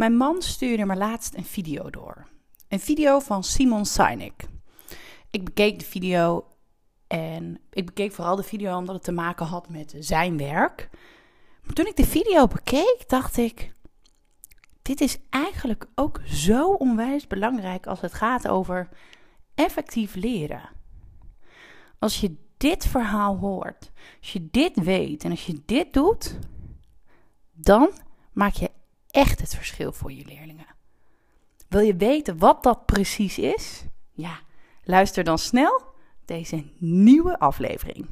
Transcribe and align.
Mijn 0.00 0.16
man 0.16 0.42
stuurde 0.42 0.86
me 0.86 0.96
laatst 0.96 1.34
een 1.34 1.44
video 1.44 1.90
door. 1.90 2.26
Een 2.68 2.80
video 2.80 3.18
van 3.18 3.44
Simon 3.44 3.84
Sinek. 3.84 4.44
Ik 5.30 5.44
bekeek 5.44 5.78
de 5.78 5.84
video 5.84 6.46
en 7.06 7.60
ik 7.70 7.86
bekeek 7.86 8.12
vooral 8.12 8.36
de 8.36 8.42
video 8.42 8.76
omdat 8.76 8.94
het 8.94 9.04
te 9.04 9.12
maken 9.12 9.46
had 9.46 9.68
met 9.68 9.94
zijn 9.98 10.36
werk. 10.36 10.88
Maar 11.62 11.72
toen 11.72 11.86
ik 11.86 11.96
de 11.96 12.06
video 12.06 12.46
bekeek, 12.46 13.04
dacht 13.06 13.36
ik: 13.36 13.74
dit 14.82 15.00
is 15.00 15.18
eigenlijk 15.30 15.86
ook 15.94 16.20
zo 16.24 16.72
onwijs 16.72 17.26
belangrijk 17.26 17.86
als 17.86 18.00
het 18.00 18.14
gaat 18.14 18.48
over 18.48 18.88
effectief 19.54 20.14
leren. 20.14 20.68
Als 21.98 22.20
je 22.20 22.36
dit 22.56 22.86
verhaal 22.86 23.36
hoort, 23.36 23.90
als 24.20 24.32
je 24.32 24.48
dit 24.50 24.82
weet 24.82 25.24
en 25.24 25.30
als 25.30 25.46
je 25.46 25.62
dit 25.66 25.92
doet, 25.92 26.38
dan 27.52 27.90
maak 28.32 28.54
je 28.54 28.70
echt 29.10 29.40
het 29.40 29.54
verschil 29.54 29.92
voor 29.92 30.12
je 30.12 30.24
leerlingen. 30.24 30.66
Wil 31.68 31.80
je 31.80 31.96
weten 31.96 32.38
wat 32.38 32.62
dat 32.62 32.86
precies 32.86 33.38
is? 33.38 33.84
Ja, 34.12 34.40
luister 34.84 35.24
dan 35.24 35.38
snel 35.38 35.82
deze 36.24 36.64
nieuwe 36.78 37.38
aflevering. 37.38 38.06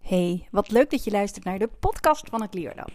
Hey, 0.00 0.48
wat 0.50 0.70
leuk 0.70 0.90
dat 0.90 1.04
je 1.04 1.10
luistert 1.10 1.44
naar 1.44 1.58
de 1.58 1.68
podcast 1.80 2.28
van 2.28 2.42
het 2.42 2.54
Leerlab. 2.54 2.90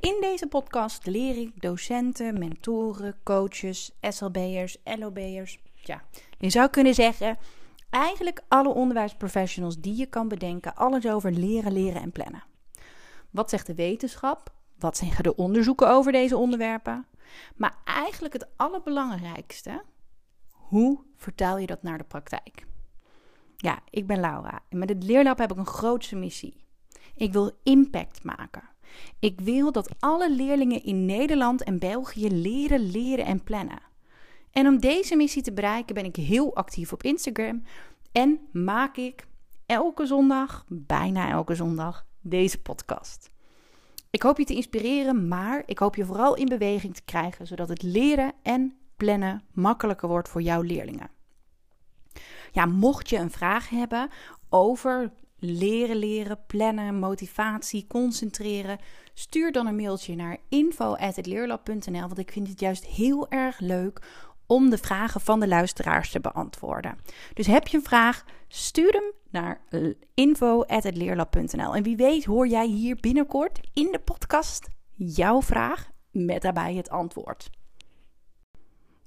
In 0.00 0.16
deze 0.20 0.46
podcast 0.46 1.06
leer 1.06 1.36
ik 1.36 1.60
docenten, 1.60 2.38
mentoren, 2.38 3.16
coaches, 3.22 3.90
SLB'ers, 4.00 4.76
LOB'ers. 4.84 5.58
Ja, 5.74 6.02
je 6.38 6.50
zou 6.50 6.70
kunnen 6.70 6.94
zeggen, 6.94 7.38
eigenlijk 7.92 8.42
alle 8.48 8.68
onderwijsprofessionals 8.68 9.80
die 9.80 9.96
je 9.96 10.06
kan 10.06 10.28
bedenken, 10.28 10.76
alles 10.76 11.06
over 11.06 11.32
leren, 11.32 11.72
leren 11.72 12.02
en 12.02 12.12
plannen. 12.12 12.44
Wat 13.30 13.50
zegt 13.50 13.66
de 13.66 13.74
wetenschap? 13.74 14.52
Wat 14.78 14.96
zeggen 14.96 15.22
de 15.22 15.36
onderzoeken 15.36 15.90
over 15.90 16.12
deze 16.12 16.36
onderwerpen? 16.36 17.06
Maar 17.56 17.76
eigenlijk 17.84 18.32
het 18.32 18.46
allerbelangrijkste, 18.56 19.82
hoe 20.50 21.00
vertaal 21.16 21.58
je 21.58 21.66
dat 21.66 21.82
naar 21.82 21.98
de 21.98 22.04
praktijk? 22.04 22.66
Ja, 23.56 23.78
ik 23.90 24.06
ben 24.06 24.20
Laura 24.20 24.60
en 24.68 24.78
met 24.78 24.88
het 24.88 25.04
Leerlab 25.04 25.38
heb 25.38 25.50
ik 25.50 25.58
een 25.58 25.66
grootste 25.66 26.16
missie. 26.16 26.56
Ik 27.14 27.32
wil 27.32 27.50
impact 27.62 28.24
maken. 28.24 28.62
Ik 29.18 29.40
wil 29.40 29.72
dat 29.72 29.94
alle 29.98 30.30
leerlingen 30.30 30.82
in 30.82 31.04
Nederland 31.04 31.62
en 31.62 31.78
België 31.78 32.30
leren, 32.30 32.90
leren 32.90 33.24
en 33.24 33.42
plannen. 33.42 33.91
En 34.52 34.66
om 34.66 34.80
deze 34.80 35.16
missie 35.16 35.42
te 35.42 35.52
bereiken 35.52 35.94
ben 35.94 36.04
ik 36.04 36.16
heel 36.16 36.54
actief 36.54 36.92
op 36.92 37.02
Instagram 37.02 37.62
en 38.12 38.40
maak 38.52 38.96
ik 38.96 39.26
elke 39.66 40.06
zondag, 40.06 40.64
bijna 40.68 41.30
elke 41.30 41.54
zondag, 41.54 42.06
deze 42.20 42.60
podcast. 42.60 43.30
Ik 44.10 44.22
hoop 44.22 44.38
je 44.38 44.44
te 44.44 44.54
inspireren, 44.54 45.28
maar 45.28 45.62
ik 45.66 45.78
hoop 45.78 45.96
je 45.96 46.04
vooral 46.04 46.36
in 46.36 46.46
beweging 46.46 46.94
te 46.94 47.04
krijgen, 47.04 47.46
zodat 47.46 47.68
het 47.68 47.82
leren 47.82 48.32
en 48.42 48.76
plannen 48.96 49.42
makkelijker 49.52 50.08
wordt 50.08 50.28
voor 50.28 50.42
jouw 50.42 50.60
leerlingen. 50.60 51.10
Ja, 52.52 52.66
mocht 52.66 53.08
je 53.08 53.16
een 53.16 53.30
vraag 53.30 53.68
hebben 53.68 54.10
over 54.48 55.12
leren, 55.38 55.96
leren, 55.96 56.44
plannen, 56.46 56.98
motivatie, 56.98 57.86
concentreren, 57.86 58.78
stuur 59.14 59.52
dan 59.52 59.66
een 59.66 59.76
mailtje 59.76 60.14
naar 60.14 60.38
info@leerlab.nl, 60.48 62.00
want 62.00 62.18
ik 62.18 62.32
vind 62.32 62.48
het 62.48 62.60
juist 62.60 62.86
heel 62.86 63.30
erg 63.30 63.60
leuk 63.60 64.00
om 64.52 64.70
de 64.70 64.78
vragen 64.78 65.20
van 65.20 65.40
de 65.40 65.48
luisteraars 65.48 66.10
te 66.10 66.20
beantwoorden. 66.20 66.98
Dus 67.34 67.46
heb 67.46 67.68
je 67.68 67.76
een 67.76 67.82
vraag, 67.82 68.24
stuur 68.48 68.92
hem 68.92 69.12
naar 69.30 69.60
info@leerlab.nl. 70.14 71.74
En 71.74 71.82
wie 71.82 71.96
weet 71.96 72.24
hoor 72.24 72.46
jij 72.46 72.66
hier 72.66 72.96
binnenkort 73.00 73.60
in 73.72 73.88
de 73.92 73.98
podcast 73.98 74.68
jouw 74.94 75.42
vraag 75.42 75.90
met 76.10 76.42
daarbij 76.42 76.74
het 76.74 76.90
antwoord. 76.90 77.50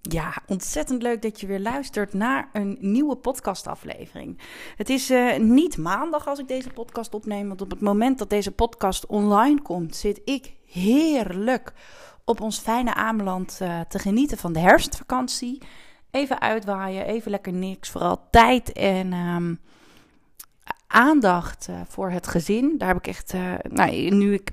Ja, 0.01 0.33
ontzettend 0.47 1.01
leuk 1.01 1.22
dat 1.22 1.39
je 1.39 1.47
weer 1.47 1.59
luistert 1.59 2.13
naar 2.13 2.50
een 2.53 2.77
nieuwe 2.79 3.16
podcastaflevering. 3.16 4.39
Het 4.75 4.89
is 4.89 5.12
uh, 5.12 5.38
niet 5.38 5.77
maandag 5.77 6.27
als 6.27 6.39
ik 6.39 6.47
deze 6.47 6.69
podcast 6.69 7.13
opneem, 7.13 7.47
want 7.47 7.62
op 7.62 7.69
het 7.69 7.81
moment 7.81 8.17
dat 8.17 8.29
deze 8.29 8.51
podcast 8.51 9.06
online 9.06 9.62
komt, 9.62 9.95
zit 9.95 10.22
ik 10.23 10.53
heerlijk 10.66 11.73
op 12.25 12.41
ons 12.41 12.59
fijne 12.59 12.94
Ameland 12.94 13.59
uh, 13.62 13.80
te 13.80 14.00
genieten 14.00 14.38
van 14.38 14.53
de 14.53 14.59
herfstvakantie. 14.59 15.62
Even 16.12 16.41
uitwaaien, 16.41 17.06
even 17.06 17.31
lekker 17.31 17.53
niks. 17.53 17.90
Vooral 17.90 18.28
tijd 18.31 18.72
en 18.72 19.13
um, 19.13 19.59
aandacht 20.88 21.68
uh, 21.69 21.75
voor 21.88 22.09
het 22.09 22.28
gezin. 22.28 22.78
Daar 22.78 22.88
heb 22.88 22.97
ik 22.97 23.08
echt, 23.08 23.34
uh, 23.34 23.53
nou, 23.63 23.91
nu 24.09 24.34
ik 24.34 24.52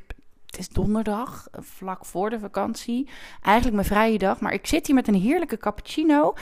het 0.52 0.60
is 0.60 0.68
donderdag, 0.68 1.48
vlak 1.52 2.04
voor 2.04 2.30
de 2.30 2.38
vakantie. 2.38 3.08
Eigenlijk 3.42 3.74
mijn 3.74 3.86
vrije 3.86 4.18
dag. 4.18 4.40
Maar 4.40 4.52
ik 4.52 4.66
zit 4.66 4.86
hier 4.86 4.94
met 4.94 5.08
een 5.08 5.14
heerlijke 5.14 5.56
cappuccino. 5.56 6.34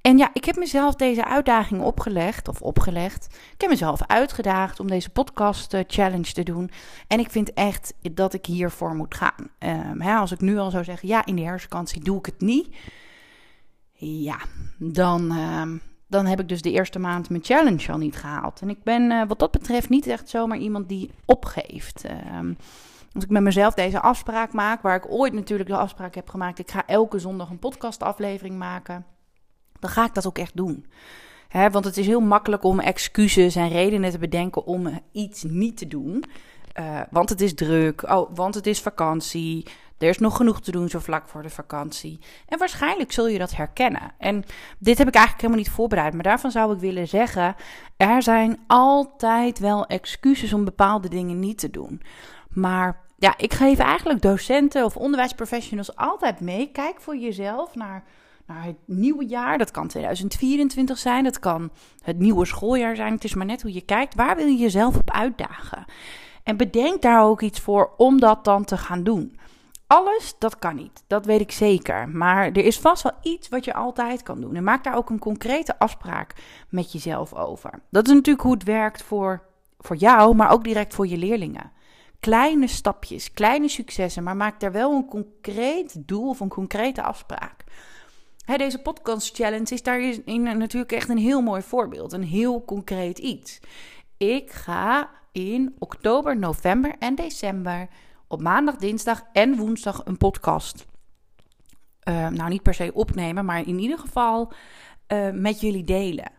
En 0.00 0.18
ja, 0.18 0.30
ik 0.32 0.44
heb 0.44 0.56
mezelf 0.56 0.94
deze 0.94 1.24
uitdaging 1.24 1.82
opgelegd. 1.82 2.48
Of 2.48 2.62
opgelegd. 2.62 3.26
Ik 3.52 3.60
heb 3.60 3.70
mezelf 3.70 4.00
uitgedaagd 4.06 4.80
om 4.80 4.88
deze 4.88 5.10
podcast 5.10 5.74
uh, 5.74 5.80
challenge 5.86 6.32
te 6.32 6.42
doen. 6.42 6.70
En 7.06 7.18
ik 7.18 7.30
vind 7.30 7.52
echt 7.52 7.94
dat 8.12 8.34
ik 8.34 8.46
hiervoor 8.46 8.94
moet 8.94 9.14
gaan. 9.14 9.50
Um, 9.58 10.00
hè, 10.00 10.14
als 10.14 10.32
ik 10.32 10.40
nu 10.40 10.58
al 10.58 10.70
zou 10.70 10.84
zeggen, 10.84 11.08
ja, 11.08 11.24
in 11.24 11.36
de 11.36 11.42
herfstvakantie 11.42 12.04
doe 12.04 12.18
ik 12.18 12.26
het 12.26 12.40
niet. 12.40 12.76
Ja, 13.98 14.38
dan... 14.78 15.32
Uh, 15.32 15.62
dan 16.08 16.26
heb 16.26 16.40
ik 16.40 16.48
dus 16.48 16.62
de 16.62 16.70
eerste 16.70 16.98
maand 16.98 17.30
mijn 17.30 17.44
challenge 17.44 17.92
al 17.92 17.98
niet 17.98 18.16
gehaald. 18.16 18.60
En 18.60 18.70
ik 18.70 18.82
ben 18.82 19.10
uh, 19.10 19.22
wat 19.28 19.38
dat 19.38 19.50
betreft 19.50 19.88
niet 19.88 20.06
echt 20.06 20.28
zomaar 20.28 20.58
iemand 20.58 20.88
die 20.88 21.10
opgeeft. 21.24 22.04
Um, 22.34 22.56
als 23.16 23.24
ik 23.24 23.30
met 23.30 23.42
mezelf 23.42 23.74
deze 23.74 24.00
afspraak 24.00 24.52
maak, 24.52 24.82
waar 24.82 24.96
ik 24.96 25.12
ooit 25.12 25.32
natuurlijk 25.32 25.68
de 25.68 25.76
afspraak 25.76 26.14
heb 26.14 26.28
gemaakt, 26.28 26.58
ik 26.58 26.70
ga 26.70 26.86
elke 26.86 27.18
zondag 27.18 27.50
een 27.50 27.58
podcastaflevering 27.58 28.58
maken, 28.58 29.04
dan 29.80 29.90
ga 29.90 30.04
ik 30.04 30.14
dat 30.14 30.26
ook 30.26 30.38
echt 30.38 30.56
doen. 30.56 30.86
He, 31.48 31.70
want 31.70 31.84
het 31.84 31.96
is 31.96 32.06
heel 32.06 32.20
makkelijk 32.20 32.62
om 32.62 32.80
excuses 32.80 33.56
en 33.56 33.68
redenen 33.68 34.10
te 34.10 34.18
bedenken 34.18 34.64
om 34.64 35.00
iets 35.12 35.42
niet 35.42 35.76
te 35.76 35.86
doen. 35.86 36.24
Uh, 36.80 37.00
want 37.10 37.28
het 37.28 37.40
is 37.40 37.54
druk, 37.54 38.02
oh, 38.02 38.30
want 38.34 38.54
het 38.54 38.66
is 38.66 38.80
vakantie. 38.80 39.66
Er 39.98 40.08
is 40.08 40.18
nog 40.18 40.36
genoeg 40.36 40.60
te 40.60 40.70
doen 40.70 40.88
zo 40.88 40.98
vlak 40.98 41.28
voor 41.28 41.42
de 41.42 41.50
vakantie. 41.50 42.18
En 42.46 42.58
waarschijnlijk 42.58 43.12
zul 43.12 43.28
je 43.28 43.38
dat 43.38 43.56
herkennen. 43.56 44.12
En 44.18 44.44
dit 44.78 44.98
heb 44.98 45.08
ik 45.08 45.14
eigenlijk 45.14 45.42
helemaal 45.42 45.64
niet 45.64 45.74
voorbereid. 45.74 46.14
Maar 46.14 46.22
daarvan 46.22 46.50
zou 46.50 46.74
ik 46.74 46.80
willen 46.80 47.08
zeggen: 47.08 47.54
er 47.96 48.22
zijn 48.22 48.58
altijd 48.66 49.58
wel 49.58 49.86
excuses 49.86 50.52
om 50.52 50.64
bepaalde 50.64 51.08
dingen 51.08 51.38
niet 51.38 51.58
te 51.58 51.70
doen. 51.70 52.02
Maar 52.48 53.05
ja, 53.18 53.34
ik 53.36 53.54
geef 53.54 53.78
eigenlijk 53.78 54.22
docenten 54.22 54.84
of 54.84 54.96
onderwijsprofessionals 54.96 55.96
altijd 55.96 56.40
mee. 56.40 56.70
Kijk 56.72 57.00
voor 57.00 57.16
jezelf 57.16 57.74
naar, 57.74 58.04
het 58.46 58.76
nieuwe 58.84 59.26
jaar. 59.26 59.58
Dat 59.58 59.70
kan 59.70 59.88
2024 59.88 60.98
zijn, 60.98 61.24
dat 61.24 61.38
kan 61.38 61.70
het 62.02 62.18
nieuwe 62.18 62.46
schooljaar 62.46 62.96
zijn. 62.96 63.12
Het 63.12 63.24
is 63.24 63.34
maar 63.34 63.46
net 63.46 63.62
hoe 63.62 63.72
je 63.72 63.80
kijkt. 63.80 64.14
Waar 64.14 64.36
wil 64.36 64.46
je 64.46 64.56
jezelf 64.56 64.96
op 64.96 65.10
uitdagen? 65.10 65.84
En 66.42 66.56
bedenk 66.56 67.02
daar 67.02 67.22
ook 67.22 67.40
iets 67.40 67.60
voor 67.60 67.90
om 67.96 68.20
dat 68.20 68.44
dan 68.44 68.64
te 68.64 68.76
gaan 68.76 69.02
doen. 69.04 69.38
Alles, 69.86 70.34
dat 70.38 70.58
kan 70.58 70.76
niet. 70.76 71.04
Dat 71.06 71.26
weet 71.26 71.40
ik 71.40 71.52
zeker. 71.52 72.08
Maar 72.08 72.46
er 72.46 72.64
is 72.64 72.78
vast 72.78 73.02
wel 73.02 73.12
iets 73.22 73.48
wat 73.48 73.64
je 73.64 73.74
altijd 73.74 74.22
kan 74.22 74.40
doen. 74.40 74.54
En 74.54 74.64
maak 74.64 74.84
daar 74.84 74.96
ook 74.96 75.10
een 75.10 75.18
concrete 75.18 75.78
afspraak 75.78 76.34
met 76.68 76.92
jezelf 76.92 77.34
over. 77.34 77.70
Dat 77.90 78.06
is 78.06 78.12
natuurlijk 78.12 78.44
hoe 78.44 78.54
het 78.54 78.64
werkt 78.64 79.02
voor, 79.02 79.42
voor 79.78 79.96
jou, 79.96 80.34
maar 80.34 80.50
ook 80.50 80.64
direct 80.64 80.94
voor 80.94 81.06
je 81.06 81.16
leerlingen 81.16 81.74
kleine 82.26 82.66
stapjes, 82.66 83.32
kleine 83.32 83.68
successen, 83.68 84.22
maar 84.22 84.36
maak 84.36 84.60
daar 84.60 84.72
wel 84.72 84.92
een 84.92 85.06
concreet 85.06 86.08
doel 86.08 86.28
of 86.28 86.40
een 86.40 86.48
concrete 86.48 87.02
afspraak. 87.02 87.64
deze 88.56 88.78
podcast 88.78 89.36
challenge 89.36 89.74
is 89.74 89.82
daarin 89.82 90.42
natuurlijk 90.58 90.92
echt 90.92 91.08
een 91.08 91.18
heel 91.18 91.40
mooi 91.40 91.62
voorbeeld, 91.62 92.12
een 92.12 92.24
heel 92.24 92.64
concreet 92.64 93.18
iets. 93.18 93.60
Ik 94.16 94.50
ga 94.50 95.10
in 95.32 95.74
oktober, 95.78 96.36
november 96.36 96.94
en 96.98 97.14
december 97.14 97.88
op 98.28 98.40
maandag, 98.40 98.76
dinsdag 98.76 99.22
en 99.32 99.56
woensdag 99.56 100.02
een 100.04 100.16
podcast. 100.16 100.86
Uh, 102.08 102.28
nou, 102.28 102.50
niet 102.50 102.62
per 102.62 102.74
se 102.74 102.90
opnemen, 102.94 103.44
maar 103.44 103.66
in 103.66 103.78
ieder 103.78 103.98
geval 103.98 104.52
uh, 105.12 105.30
met 105.30 105.60
jullie 105.60 105.84
delen. 105.84 106.30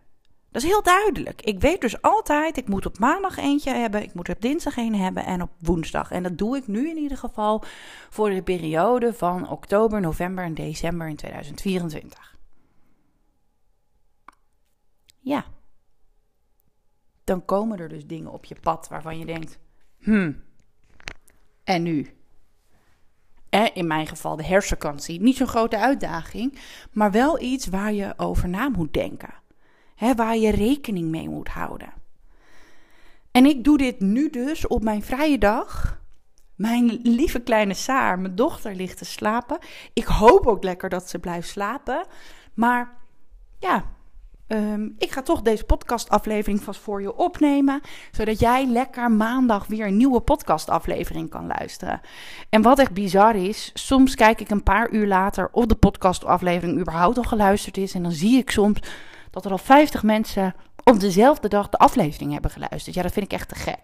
Dat 0.57 0.65
is 0.65 0.71
heel 0.71 0.83
duidelijk. 0.83 1.41
Ik 1.41 1.59
weet 1.59 1.81
dus 1.81 2.01
altijd, 2.01 2.57
ik 2.57 2.67
moet 2.67 2.85
op 2.85 2.99
maandag 2.99 3.37
eentje 3.37 3.71
hebben, 3.71 4.03
ik 4.03 4.13
moet 4.13 4.29
op 4.29 4.41
dinsdag 4.41 4.77
een 4.77 4.95
hebben 4.95 5.25
en 5.25 5.41
op 5.41 5.49
woensdag. 5.59 6.11
En 6.11 6.23
dat 6.23 6.37
doe 6.37 6.57
ik 6.57 6.67
nu 6.67 6.89
in 6.89 6.97
ieder 6.97 7.17
geval 7.17 7.63
voor 8.09 8.29
de 8.29 8.41
periode 8.41 9.13
van 9.13 9.49
oktober, 9.49 10.01
november 10.01 10.43
en 10.43 10.53
december 10.53 11.07
in 11.07 11.15
2024. 11.15 12.37
Ja. 15.19 15.45
Dan 17.23 17.45
komen 17.45 17.79
er 17.79 17.89
dus 17.89 18.05
dingen 18.05 18.31
op 18.31 18.45
je 18.45 18.55
pad 18.61 18.87
waarvan 18.87 19.19
je 19.19 19.25
denkt, 19.25 19.59
hmm, 19.99 20.43
en 21.63 21.83
nu? 21.83 22.11
in 23.73 23.87
mijn 23.87 24.07
geval 24.07 24.35
de 24.35 24.45
herfstvakantie. 24.45 25.21
Niet 25.21 25.35
zo'n 25.35 25.47
grote 25.47 25.77
uitdaging, 25.77 26.59
maar 26.91 27.11
wel 27.11 27.41
iets 27.41 27.67
waar 27.67 27.93
je 27.93 28.13
over 28.17 28.49
na 28.49 28.69
moet 28.69 28.93
denken 28.93 29.45
waar 30.15 30.37
je 30.37 30.51
rekening 30.51 31.09
mee 31.09 31.29
moet 31.29 31.47
houden. 31.47 31.93
En 33.31 33.45
ik 33.45 33.63
doe 33.63 33.77
dit 33.77 33.99
nu 33.99 34.29
dus 34.29 34.67
op 34.67 34.83
mijn 34.83 35.03
vrije 35.03 35.37
dag. 35.37 36.01
Mijn 36.55 36.99
lieve 37.03 37.39
kleine 37.39 37.73
Saar, 37.73 38.19
mijn 38.19 38.35
dochter, 38.35 38.75
ligt 38.75 38.97
te 38.97 39.05
slapen. 39.05 39.57
Ik 39.93 40.05
hoop 40.05 40.47
ook 40.47 40.63
lekker 40.63 40.89
dat 40.89 41.09
ze 41.09 41.19
blijft 41.19 41.47
slapen. 41.49 42.05
Maar 42.53 42.97
ja, 43.59 43.85
Ehm, 44.47 44.89
ik 44.97 45.11
ga 45.11 45.21
toch 45.21 45.41
deze 45.41 45.63
podcastaflevering 45.63 46.61
vast 46.61 46.79
voor 46.79 47.01
je 47.01 47.15
opnemen, 47.15 47.81
zodat 48.11 48.39
jij 48.39 48.65
lekker 48.65 49.11
maandag 49.11 49.67
weer 49.67 49.85
een 49.87 49.97
nieuwe 49.97 50.19
podcastaflevering 50.19 51.29
kan 51.29 51.47
luisteren. 51.47 52.01
En 52.49 52.61
wat 52.61 52.79
echt 52.79 52.93
bizar 52.93 53.35
is, 53.35 53.71
soms 53.73 54.15
kijk 54.15 54.41
ik 54.41 54.49
een 54.49 54.63
paar 54.63 54.91
uur 54.91 55.07
later 55.07 55.49
of 55.51 55.65
de 55.65 55.75
podcastaflevering 55.75 56.79
überhaupt 56.79 57.17
al 57.17 57.23
geluisterd 57.23 57.77
is. 57.77 57.93
En 57.93 58.03
dan 58.03 58.11
zie 58.11 58.37
ik 58.37 58.49
soms 58.49 58.79
dat 59.29 59.45
er 59.45 59.51
al 59.51 59.57
50 59.57 60.03
mensen 60.03 60.55
op 60.83 60.99
dezelfde 60.99 61.47
dag 61.47 61.69
de 61.69 61.77
aflevering 61.77 62.31
hebben 62.31 62.51
geluisterd. 62.51 62.95
Ja, 62.95 63.01
dat 63.01 63.11
vind 63.11 63.25
ik 63.25 63.33
echt 63.33 63.49
te 63.49 63.55
gek. 63.55 63.83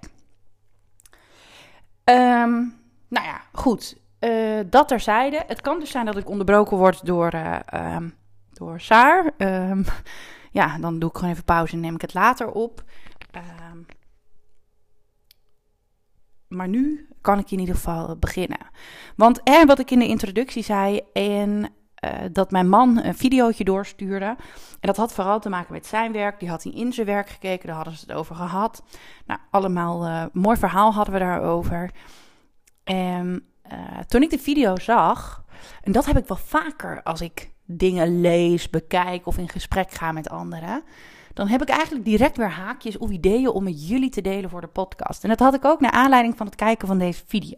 Um, 2.04 2.82
nou 3.08 3.26
ja, 3.26 3.42
goed. 3.52 3.98
Uh, 4.20 4.60
dat 4.66 4.88
terzijde. 4.88 5.44
Het 5.48 5.62
kan 5.62 5.80
dus 5.80 5.92
zijn 5.92 6.06
dat 6.06 6.18
ik 6.18 6.30
onderbroken 6.30 6.78
word 6.78 7.06
door, 7.06 7.34
uh, 7.34 7.98
door 8.54 8.80
Saar. 8.80 9.32
Um, 9.38 9.86
ja, 10.52 10.78
dan 10.78 11.00
doe 11.00 11.10
ik 11.10 11.16
gewoon 11.16 11.32
even 11.32 11.44
pauze 11.44 11.74
en 11.74 11.80
neem 11.80 11.96
ik 11.96 12.02
het 12.02 12.14
later 12.14 12.52
op. 12.52 12.84
Ehm, 13.32 13.78
maar 16.48 16.68
nu 16.68 17.08
kan 17.22 17.40
ik 17.40 17.52
in 17.52 17.60
ieder 17.60 17.76
geval 17.76 18.18
beginnen. 18.18 18.68
Want 19.16 19.44
en 19.44 19.68
wat 19.68 19.80
ik 19.80 19.92
in 19.92 20.00
de 20.00 20.08
introductie 20.08 20.64
zei, 20.64 21.02
en 21.14 21.74
uh, 22.04 22.10
dat 22.32 22.52
mijn 22.52 22.70
man 22.70 23.04
een 23.04 23.16
videootje 23.16 23.64
doorstuurde. 23.64 24.26
En 24.26 24.38
dat 24.80 24.98
had 24.98 25.14
vooral 25.14 25.40
te 25.40 25.50
maken 25.50 25.74
met 25.74 25.86
zijn 25.86 26.12
werk. 26.12 26.40
Die 26.40 26.50
had 26.50 26.64
hij 26.64 26.72
in 26.72 26.94
zijn 26.94 27.08
werk 27.08 27.30
gekeken, 27.30 27.68
daar 27.68 27.76
hadden 27.76 27.94
ze 27.94 28.06
het 28.08 28.16
over 28.16 28.36
gehad. 28.36 28.84
Nou, 29.26 29.40
allemaal 29.50 30.08
uh, 30.08 30.26
mooi 30.34 30.58
verhaal 30.58 30.94
hadden 30.94 31.14
we 31.14 31.20
daarover. 31.20 31.92
En 32.84 33.46
uh, 33.72 34.00
toen 34.08 34.22
ik 34.22 34.30
de 34.30 34.40
video 34.40 34.76
zag, 34.76 35.44
en 35.82 35.92
dat 35.92 36.06
heb 36.06 36.18
ik 36.18 36.28
wel 36.28 36.38
vaker 36.38 37.04
als 37.04 37.22
ik 37.22 37.52
dingen 37.66 38.22
lees, 38.22 38.70
bekijk 38.70 39.26
of 39.26 39.38
in 39.38 39.50
gesprek 39.50 39.92
ga 39.92 40.12
met 40.12 40.30
anderen, 40.30 40.84
dan 41.34 41.48
heb 41.48 41.62
ik 41.62 41.70
eigenlijk 41.70 42.06
direct 42.06 42.38
weer 42.38 42.52
haakjes 42.52 42.98
of 42.98 43.10
ideeën 43.10 43.50
om 43.50 43.64
met 43.64 43.88
jullie 43.88 44.10
te 44.10 44.22
delen 44.22 44.50
voor 44.50 44.62
de 44.62 44.68
podcast. 44.68 45.24
En 45.24 45.30
dat 45.30 45.40
had 45.40 45.54
ik 45.54 45.66
ook 45.66 45.80
naar 45.80 45.92
aanleiding 45.92 46.38
van 46.38 46.46
het 46.46 46.56
kijken 46.56 46.88
van 46.88 46.98
deze 46.98 47.24
video. 47.28 47.58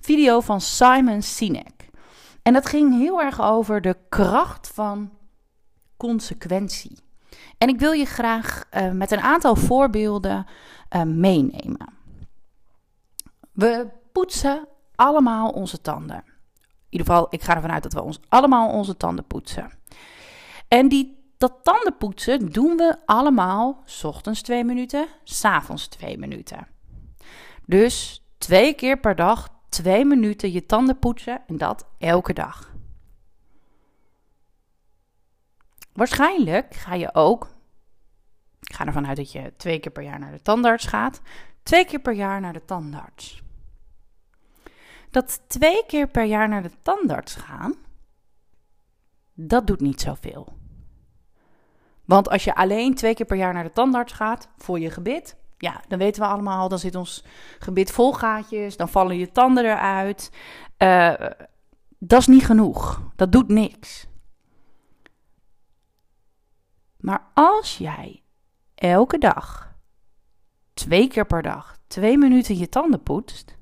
Video 0.00 0.40
van 0.40 0.60
Simon 0.60 1.22
Sinek. 1.22 1.73
En 2.44 2.52
dat 2.52 2.68
ging 2.68 2.98
heel 2.98 3.20
erg 3.20 3.40
over 3.40 3.80
de 3.80 3.96
kracht 4.08 4.70
van 4.74 5.10
consequentie. 5.96 6.98
En 7.58 7.68
ik 7.68 7.78
wil 7.78 7.92
je 7.92 8.04
graag 8.04 8.64
uh, 8.72 8.90
met 8.90 9.10
een 9.10 9.20
aantal 9.20 9.56
voorbeelden 9.56 10.46
uh, 10.90 11.02
meenemen. 11.02 11.94
We 13.52 13.88
poetsen 14.12 14.68
allemaal 14.94 15.50
onze 15.50 15.80
tanden 15.80 16.24
ieder 16.94 17.06
geval, 17.06 17.26
ik 17.30 17.42
ga 17.42 17.54
ervan 17.54 17.72
uit 17.72 17.82
dat 17.82 17.92
we 17.92 18.02
ons 18.02 18.20
allemaal 18.28 18.68
onze 18.68 18.96
tanden 18.96 19.26
poetsen. 19.26 19.70
En 20.68 20.88
die, 20.88 21.32
dat 21.36 21.52
tandenpoetsen 21.62 22.52
doen 22.52 22.76
we 22.76 22.96
allemaal 23.06 23.82
s 23.84 24.04
ochtends 24.04 24.42
twee 24.42 24.64
minuten, 24.64 25.06
s 25.24 25.44
avonds 25.44 25.88
twee 25.88 26.18
minuten. 26.18 26.66
Dus 27.66 28.22
twee 28.38 28.74
keer 28.74 28.98
per 28.98 29.16
dag 29.16 29.48
twee 29.74 30.04
minuten 30.04 30.52
je 30.52 30.66
tanden 30.66 30.98
poetsen 30.98 31.42
en 31.46 31.56
dat 31.56 31.86
elke 31.98 32.32
dag. 32.32 32.72
Waarschijnlijk 35.92 36.74
ga 36.74 36.94
je 36.94 37.14
ook, 37.14 37.48
ik 38.60 38.74
ga 38.74 38.86
ervan 38.86 39.06
uit 39.06 39.16
dat 39.16 39.32
je 39.32 39.52
twee 39.56 39.78
keer 39.78 39.92
per 39.92 40.02
jaar 40.02 40.18
naar 40.18 40.32
de 40.32 40.42
tandarts 40.42 40.86
gaat, 40.86 41.20
twee 41.62 41.84
keer 41.84 42.00
per 42.00 42.14
jaar 42.14 42.40
naar 42.40 42.52
de 42.52 42.64
tandarts 42.64 43.44
dat 45.14 45.40
twee 45.46 45.84
keer 45.86 46.08
per 46.08 46.24
jaar 46.24 46.48
naar 46.48 46.62
de 46.62 46.70
tandarts 46.82 47.34
gaan, 47.34 47.74
dat 49.34 49.66
doet 49.66 49.80
niet 49.80 50.00
zoveel. 50.00 50.52
Want 52.04 52.28
als 52.28 52.44
je 52.44 52.54
alleen 52.54 52.94
twee 52.94 53.14
keer 53.14 53.26
per 53.26 53.36
jaar 53.36 53.52
naar 53.52 53.62
de 53.62 53.72
tandarts 53.72 54.12
gaat 54.12 54.48
voor 54.56 54.78
je 54.80 54.90
gebit, 54.90 55.36
ja, 55.64 55.80
dan 55.88 55.98
weten 55.98 56.22
we 56.22 56.28
allemaal 56.28 56.60
al, 56.60 56.68
dan 56.68 56.78
zit 56.78 56.94
ons 56.94 57.24
gebit 57.58 57.90
vol 57.90 58.12
gaatjes, 58.12 58.76
dan 58.76 58.88
vallen 58.88 59.16
je 59.16 59.32
tanden 59.32 59.64
eruit. 59.64 60.30
Uh, 60.78 61.14
dat 61.98 62.20
is 62.20 62.26
niet 62.26 62.44
genoeg. 62.44 63.02
Dat 63.16 63.32
doet 63.32 63.48
niks. 63.48 64.06
Maar 66.96 67.30
als 67.34 67.78
jij 67.78 68.22
elke 68.74 69.18
dag, 69.18 69.74
twee 70.74 71.08
keer 71.08 71.26
per 71.26 71.42
dag, 71.42 71.76
twee 71.86 72.18
minuten 72.18 72.58
je 72.58 72.68
tanden 72.68 73.02
poetst, 73.02 73.56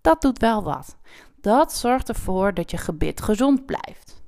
dat 0.00 0.22
doet 0.22 0.38
wel 0.38 0.62
wat. 0.62 0.96
Dat 1.40 1.72
zorgt 1.72 2.08
ervoor 2.08 2.54
dat 2.54 2.70
je 2.70 2.76
gebit 2.76 3.22
gezond 3.22 3.66
blijft. 3.66 4.24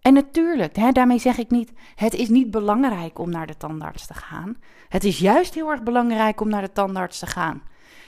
En 0.00 0.12
natuurlijk, 0.14 0.76
hè, 0.76 0.92
daarmee 0.92 1.18
zeg 1.18 1.38
ik 1.38 1.50
niet, 1.50 1.72
het 1.94 2.14
is 2.14 2.28
niet 2.28 2.50
belangrijk 2.50 3.18
om 3.18 3.30
naar 3.30 3.46
de 3.46 3.56
tandarts 3.56 4.06
te 4.06 4.14
gaan. 4.14 4.56
Het 4.88 5.04
is 5.04 5.18
juist 5.18 5.54
heel 5.54 5.70
erg 5.70 5.82
belangrijk 5.82 6.40
om 6.40 6.48
naar 6.48 6.62
de 6.62 6.72
tandarts 6.72 7.18
te 7.18 7.26
gaan. 7.26 7.62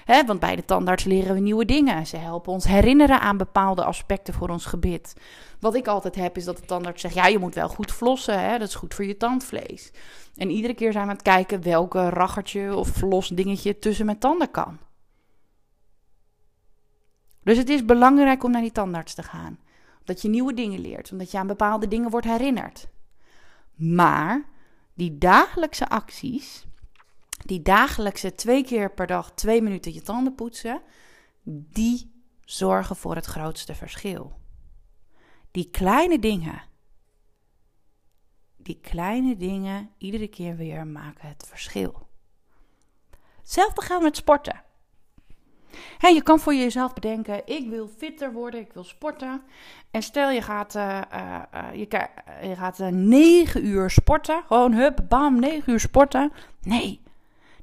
Hè, 0.04 0.24
want 0.24 0.40
bij 0.40 0.56
de 0.56 0.64
tandarts 0.64 1.04
leren 1.04 1.34
we 1.34 1.40
nieuwe 1.40 1.64
dingen. 1.64 2.06
Ze 2.06 2.16
helpen 2.16 2.52
ons 2.52 2.64
herinneren 2.64 3.20
aan 3.20 3.36
bepaalde 3.36 3.84
aspecten 3.84 4.34
voor 4.34 4.48
ons 4.48 4.64
gebit. 4.64 5.14
Wat 5.60 5.74
ik 5.74 5.86
altijd 5.86 6.14
heb, 6.14 6.36
is 6.36 6.44
dat 6.44 6.56
de 6.56 6.64
tandarts 6.64 7.00
zegt: 7.00 7.14
ja, 7.14 7.26
je 7.26 7.38
moet 7.38 7.54
wel 7.54 7.68
goed 7.68 7.92
flossen. 7.92 8.40
Hè? 8.40 8.58
Dat 8.58 8.68
is 8.68 8.74
goed 8.74 8.94
voor 8.94 9.04
je 9.04 9.16
tandvlees. 9.16 9.92
En 10.36 10.50
iedere 10.50 10.74
keer 10.74 10.92
zijn 10.92 11.04
we 11.04 11.10
aan 11.10 11.16
het 11.16 11.24
kijken 11.24 11.62
welke 11.62 12.08
raggertje 12.08 12.76
of 12.76 12.88
flos 12.88 13.28
dingetje 13.28 13.78
tussen 13.78 14.06
mijn 14.06 14.18
tanden 14.18 14.50
kan. 14.50 14.78
Dus 17.42 17.56
het 17.56 17.68
is 17.68 17.84
belangrijk 17.84 18.44
om 18.44 18.50
naar 18.50 18.60
die 18.60 18.72
tandarts 18.72 19.14
te 19.14 19.22
gaan. 19.22 19.58
Dat 20.04 20.22
je 20.22 20.28
nieuwe 20.28 20.54
dingen 20.54 20.80
leert, 20.80 21.12
omdat 21.12 21.30
je 21.30 21.38
aan 21.38 21.46
bepaalde 21.46 21.88
dingen 21.88 22.10
wordt 22.10 22.26
herinnerd. 22.26 22.88
Maar 23.74 24.44
die 24.94 25.18
dagelijkse 25.18 25.88
acties, 25.88 26.66
die 27.44 27.62
dagelijkse 27.62 28.34
twee 28.34 28.64
keer 28.64 28.90
per 28.90 29.06
dag 29.06 29.32
twee 29.32 29.62
minuten 29.62 29.92
je 29.92 30.02
tanden 30.02 30.34
poetsen, 30.34 30.82
die 31.44 32.24
zorgen 32.44 32.96
voor 32.96 33.14
het 33.14 33.26
grootste 33.26 33.74
verschil. 33.74 34.40
Die 35.50 35.70
kleine 35.70 36.18
dingen 36.18 36.70
die 38.62 38.80
kleine 38.80 39.36
dingen 39.36 39.90
iedere 39.98 40.28
keer 40.28 40.56
weer 40.56 40.86
maken 40.86 41.28
het 41.28 41.44
verschil. 41.46 42.08
Hetzelfde 43.38 43.82
geldt 43.82 44.04
met 44.04 44.16
sporten. 44.16 44.62
Je 46.08 46.22
kan 46.22 46.38
voor 46.38 46.54
jezelf 46.54 46.92
bedenken: 46.92 47.46
ik 47.46 47.68
wil 47.68 47.88
fitter 47.96 48.32
worden, 48.32 48.60
ik 48.60 48.72
wil 48.72 48.84
sporten. 48.84 49.42
En 49.90 50.02
stel 50.02 50.30
je 50.30 50.42
gaat, 50.42 50.74
uh, 50.74 51.00
uh, 51.12 51.38
je, 51.72 52.08
je, 52.48 52.56
gaat 52.56 52.78
9 52.90 53.66
uur 53.66 53.90
sporten. 53.90 54.42
Gewoon 54.46 54.72
hup, 54.72 55.04
bam, 55.08 55.40
9 55.40 55.72
uur 55.72 55.80
sporten. 55.80 56.32
Nee, 56.62 57.00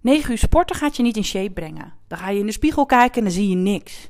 9 0.01 0.31
uur 0.31 0.38
sporten 0.38 0.75
gaat 0.75 0.96
je 0.96 1.03
niet 1.03 1.17
in 1.17 1.24
shape 1.24 1.51
brengen. 1.51 1.93
Dan 2.08 2.17
ga 2.17 2.29
je 2.29 2.39
in 2.39 2.46
de 2.46 2.51
spiegel 2.51 2.86
kijken 2.86 3.17
en 3.17 3.24
dan 3.24 3.31
zie 3.31 3.50
je 3.50 3.55
niks. 3.55 4.10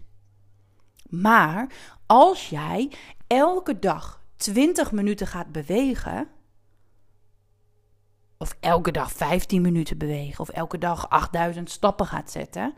Maar 1.09 1.71
als 2.05 2.49
jij 2.49 2.91
elke 3.27 3.79
dag 3.79 4.23
20 4.35 4.91
minuten 4.91 5.27
gaat 5.27 5.51
bewegen, 5.51 6.27
of 8.37 8.55
elke 8.59 8.91
dag 8.91 9.11
15 9.11 9.61
minuten 9.61 9.97
bewegen 9.97 10.39
of 10.39 10.49
elke 10.49 10.77
dag 10.77 11.09
8000 11.09 11.69
stappen 11.69 12.05
gaat 12.05 12.31
zetten. 12.31 12.73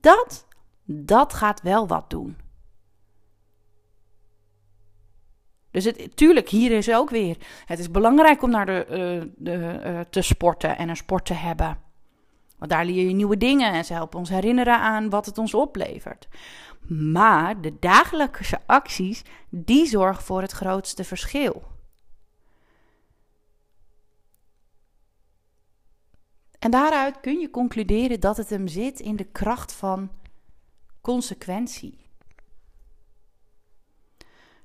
Dat, 0.00 0.46
dat 0.84 1.34
gaat 1.34 1.62
wel 1.62 1.86
wat 1.86 2.10
doen. 2.10 2.36
Dus 5.70 5.84
het, 5.84 6.16
tuurlijk, 6.16 6.48
hier 6.48 6.70
is 6.70 6.94
ook 6.94 7.10
weer. 7.10 7.36
Het 7.64 7.78
is 7.78 7.90
belangrijk 7.90 8.42
om 8.42 8.50
naar 8.50 8.66
de, 8.66 8.86
uh, 8.90 9.30
de 9.36 9.80
uh, 9.84 10.00
te 10.00 10.22
sporten 10.22 10.76
en 10.76 10.88
een 10.88 10.96
sport 10.96 11.26
te 11.26 11.34
hebben. 11.34 11.78
Want 12.58 12.70
daar 12.70 12.84
leer 12.84 13.08
je 13.08 13.14
nieuwe 13.14 13.36
dingen 13.36 13.72
en 13.72 13.84
ze 13.84 13.92
helpen 13.92 14.18
ons 14.18 14.28
herinneren 14.28 14.78
aan 14.78 15.10
wat 15.10 15.26
het 15.26 15.38
ons 15.38 15.54
oplevert. 15.54 16.28
Maar 16.88 17.60
de 17.60 17.78
dagelijkse 17.78 18.60
acties, 18.66 19.22
die 19.48 19.86
zorgen 19.86 20.24
voor 20.24 20.40
het 20.40 20.52
grootste 20.52 21.04
verschil. 21.04 21.62
En 26.58 26.70
daaruit 26.70 27.20
kun 27.20 27.38
je 27.38 27.50
concluderen 27.50 28.20
dat 28.20 28.36
het 28.36 28.50
hem 28.50 28.68
zit 28.68 29.00
in 29.00 29.16
de 29.16 29.24
kracht 29.24 29.72
van 29.72 30.10
consequentie. 31.04 31.98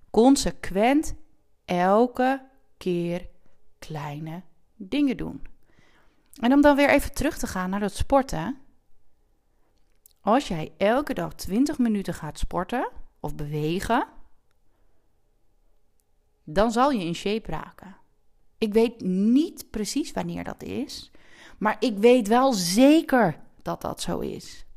Consequent 0.10 1.16
elke 1.66 2.50
keer 2.78 3.28
kleine 3.80 4.42
dingen 4.76 5.18
doen. 5.18 5.42
En 6.42 6.54
om 6.54 6.62
dan 6.62 6.76
weer 6.76 6.90
even 6.90 7.14
terug 7.14 7.38
te 7.38 7.48
gaan 7.48 7.70
naar 7.70 7.80
dat 7.80 7.96
sporten. 7.96 8.58
Als 10.22 10.48
jij 10.48 10.74
elke 10.78 11.14
dag 11.14 11.34
20 11.34 11.78
minuten 11.78 12.14
gaat 12.14 12.40
sporten 12.40 12.90
of 13.20 13.36
bewegen, 13.36 14.08
dan 16.44 16.72
zal 16.72 16.92
je 16.92 17.06
in 17.06 17.16
shape 17.16 17.52
raken. 17.52 17.98
Ik 18.58 18.74
weet 18.74 19.02
niet 19.02 19.70
precies 19.70 20.12
wanneer 20.12 20.44
dat 20.44 20.64
is, 20.64 21.12
maar 21.58 21.76
ik 21.80 21.98
weet 21.98 22.28
wel 22.28 22.54
zeker 22.54 23.40
dat 23.62 23.82
dat 23.82 24.02
zo 24.02 24.20
is. 24.20 24.68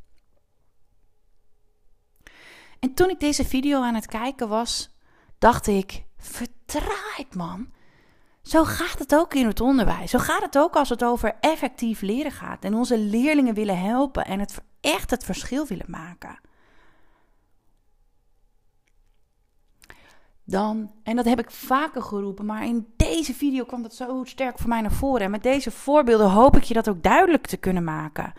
En 2.82 2.94
toen 2.94 3.10
ik 3.10 3.20
deze 3.20 3.44
video 3.44 3.82
aan 3.82 3.94
het 3.94 4.06
kijken 4.06 4.48
was, 4.48 4.90
dacht 5.38 5.66
ik: 5.66 6.04
verdraaid 6.16 7.34
man. 7.34 7.70
Zo 8.42 8.64
gaat 8.64 8.98
het 8.98 9.14
ook 9.14 9.34
in 9.34 9.46
het 9.46 9.60
onderwijs. 9.60 10.10
Zo 10.10 10.18
gaat 10.18 10.42
het 10.42 10.58
ook 10.58 10.76
als 10.76 10.88
het 10.88 11.04
over 11.04 11.36
effectief 11.40 12.00
leren 12.00 12.32
gaat 12.32 12.64
en 12.64 12.74
onze 12.74 12.98
leerlingen 12.98 13.54
willen 13.54 13.78
helpen 13.78 14.24
en 14.24 14.40
het 14.40 14.62
echt 14.80 15.10
het 15.10 15.24
verschil 15.24 15.66
willen 15.66 15.90
maken. 15.90 16.38
Dan, 20.44 20.92
en 21.02 21.16
dat 21.16 21.24
heb 21.24 21.38
ik 21.38 21.50
vaker 21.50 22.02
geroepen, 22.02 22.46
maar 22.46 22.64
in 22.64 22.92
deze 22.96 23.34
video 23.34 23.64
kwam 23.64 23.82
dat 23.82 23.94
zo 23.94 24.24
sterk 24.24 24.58
voor 24.58 24.68
mij 24.68 24.80
naar 24.80 24.92
voren. 24.92 25.24
En 25.24 25.30
met 25.30 25.42
deze 25.42 25.70
voorbeelden 25.70 26.30
hoop 26.30 26.56
ik 26.56 26.62
je 26.62 26.74
dat 26.74 26.88
ook 26.88 27.02
duidelijk 27.02 27.46
te 27.46 27.56
kunnen 27.56 27.84
maken. 27.84 28.32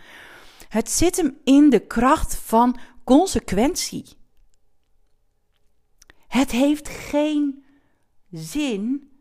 Het 0.69 0.89
zit 0.89 1.17
hem 1.17 1.37
in 1.43 1.69
de 1.69 1.79
kracht 1.79 2.35
van 2.35 2.77
consequentie. 3.03 4.21
Het 6.33 6.51
heeft 6.51 6.89
geen 6.89 7.63
zin 8.31 9.11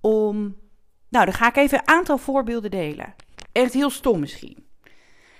om. 0.00 0.56
Nou, 1.08 1.24
dan 1.24 1.34
ga 1.34 1.48
ik 1.48 1.56
even 1.56 1.78
een 1.78 1.88
aantal 1.88 2.18
voorbeelden 2.18 2.70
delen. 2.70 3.14
Echt 3.52 3.72
heel 3.72 3.90
stom 3.90 4.20
misschien. 4.20 4.66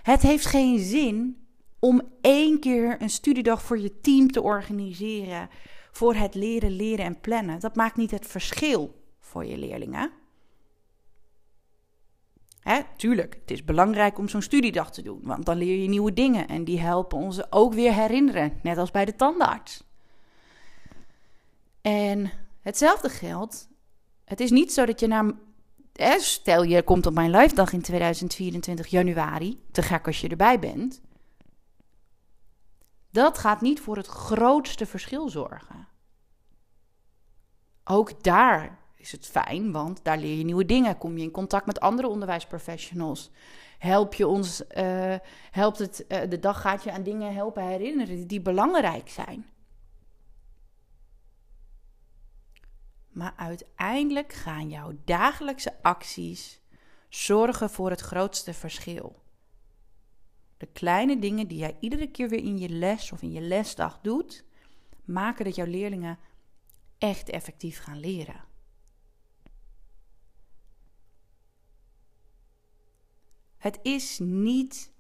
Het 0.03 0.23
heeft 0.23 0.47
geen 0.47 0.79
zin 0.79 1.47
om 1.79 2.03
één 2.21 2.61
keer 2.61 3.03
een 3.03 3.11
studiedag 3.11 3.63
voor 3.63 3.79
je 3.79 4.01
team 4.01 4.31
te 4.31 4.43
organiseren. 4.43 5.49
Voor 5.91 6.15
het 6.15 6.35
leren, 6.35 6.71
leren 6.71 7.05
en 7.05 7.21
plannen. 7.21 7.61
Dat 7.61 7.77
maakt 7.77 7.97
niet 7.97 8.11
het 8.11 8.27
verschil 8.27 9.05
voor 9.21 9.45
je 9.45 9.59
leerlingen. 9.59 10.11
Hè, 12.61 12.81
tuurlijk, 12.97 13.35
het 13.41 13.51
is 13.51 13.65
belangrijk 13.65 14.19
om 14.19 14.29
zo'n 14.29 14.43
studiedag 14.43 14.91
te 14.91 15.03
doen, 15.03 15.21
want 15.23 15.47
dan 15.47 15.57
leer 15.57 15.83
je 15.83 15.89
nieuwe 15.89 16.13
dingen 16.13 16.49
en 16.49 16.65
die 16.65 16.81
helpen 16.81 17.19
ons 17.19 17.53
ook 17.53 17.75
weer 17.75 17.95
herinneren, 17.95 18.59
net 18.63 18.79
als 18.79 18.91
bij 18.91 19.05
de 19.05 19.17
tandarts. 19.17 19.88
En 21.89 22.31
hetzelfde 22.61 23.09
geldt, 23.09 23.69
het 24.25 24.41
is 24.41 24.51
niet 24.51 24.73
zo 24.73 24.87
dat 24.87 25.01
je 25.01 25.07
naar, 25.07 25.33
stel 26.19 26.63
je 26.63 26.83
komt 26.83 27.07
op 27.07 27.15
mijn 27.15 27.31
live 27.31 27.55
dag 27.55 27.73
in 27.73 27.83
2024 27.83 28.87
januari, 28.87 29.61
te 29.73 29.83
gek 29.83 30.07
als 30.07 30.21
je 30.21 30.29
erbij 30.29 30.59
bent. 30.59 31.01
Dat 33.11 33.39
gaat 33.39 33.61
niet 33.61 33.81
voor 33.81 33.97
het 33.97 34.07
grootste 34.07 34.87
verschil 34.87 35.29
zorgen. 35.29 35.89
Ook 37.85 38.23
daar 38.23 38.79
is 38.97 39.13
het 39.13 39.27
fijn, 39.27 39.73
want 39.73 40.05
daar 40.05 40.19
leer 40.19 40.37
je 40.37 40.45
nieuwe 40.45 40.67
dingen. 40.67 40.99
Kom 40.99 41.17
je 41.17 41.23
in 41.23 41.31
contact 41.31 41.67
met 41.67 41.81
andere 41.81 42.09
onderwijsprofessionals. 42.09 43.31
Help 43.79 44.15
je 44.15 44.27
ons, 44.27 44.63
uh, 44.77 45.15
helpt 45.51 45.79
het, 45.79 46.05
uh, 46.09 46.21
de 46.29 46.39
dag 46.39 46.61
gaat 46.61 46.85
je 46.85 46.93
aan 46.93 47.03
dingen 47.03 47.35
helpen 47.35 47.67
herinneren 47.67 48.27
die 48.27 48.41
belangrijk 48.41 49.09
zijn. 49.09 49.47
Maar 53.19 53.35
uiteindelijk 53.37 54.33
gaan 54.33 54.69
jouw 54.69 54.93
dagelijkse 55.05 55.83
acties 55.83 56.61
zorgen 57.09 57.71
voor 57.71 57.91
het 57.91 58.01
grootste 58.01 58.55
verschil. 58.55 59.23
De 60.57 60.67
kleine 60.67 61.19
dingen 61.19 61.49
die 61.49 61.59
jij 61.59 61.77
iedere 61.81 62.11
keer 62.11 62.29
weer 62.29 62.45
in 62.45 62.59
je 62.59 62.69
les 62.69 63.13
of 63.13 63.23
in 63.23 63.33
je 63.33 63.41
lesdag 63.41 64.01
doet, 64.01 64.45
maken 65.05 65.45
dat 65.45 65.55
jouw 65.55 65.67
leerlingen 65.67 66.19
echt 66.99 67.29
effectief 67.29 67.79
gaan 67.83 68.01
leren. 68.01 68.45
Het 73.57 73.79
is 73.83 74.19
niet 74.19 74.93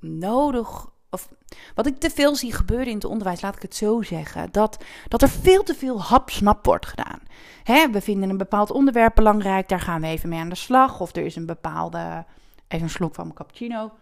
nodig. 0.00 0.91
Of 1.14 1.28
wat 1.74 1.86
ik 1.86 1.98
te 1.98 2.10
veel 2.10 2.36
zie 2.36 2.52
gebeuren 2.52 2.86
in 2.86 2.94
het 2.94 3.04
onderwijs, 3.04 3.40
laat 3.40 3.56
ik 3.56 3.62
het 3.62 3.74
zo 3.74 4.02
zeggen. 4.02 4.52
Dat, 4.52 4.84
dat 5.08 5.22
er 5.22 5.28
veel 5.28 5.62
te 5.62 5.74
veel 5.74 6.02
hap-snap 6.02 6.64
wordt 6.64 6.86
gedaan. 6.86 7.20
Hè, 7.62 7.90
we 7.90 8.00
vinden 8.00 8.30
een 8.30 8.36
bepaald 8.36 8.70
onderwerp 8.70 9.14
belangrijk, 9.14 9.68
daar 9.68 9.80
gaan 9.80 10.00
we 10.00 10.06
even 10.06 10.28
mee 10.28 10.38
aan 10.38 10.48
de 10.48 10.54
slag. 10.54 11.00
Of 11.00 11.16
er 11.16 11.24
is 11.24 11.36
een 11.36 11.46
bepaalde. 11.46 12.24
Even 12.68 12.84
een 12.84 12.90
slok 12.90 13.14
van 13.14 13.24
mijn 13.24 13.36
cappuccino. 13.36 13.92